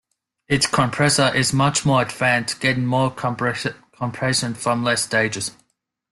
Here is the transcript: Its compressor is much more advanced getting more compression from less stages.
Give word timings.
Its 0.47 0.65
compressor 0.65 1.31
is 1.35 1.53
much 1.53 1.85
more 1.85 2.01
advanced 2.01 2.59
getting 2.59 2.87
more 2.87 3.11
compression 3.11 4.55
from 4.57 4.83
less 4.83 5.03
stages. 5.03 5.51